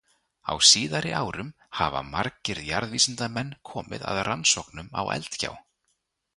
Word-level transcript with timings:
Á 0.51 0.57
síðari 0.69 1.11
árum 1.17 1.51
hafa 1.81 2.01
margir 2.15 2.63
jarðvísindamenn 2.71 3.53
komið 3.73 4.09
að 4.15 4.25
rannsóknum 4.31 4.93
á 4.99 5.01
Eldgjá. 5.19 5.57